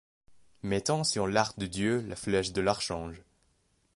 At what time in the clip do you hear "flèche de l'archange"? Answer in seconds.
2.15-3.21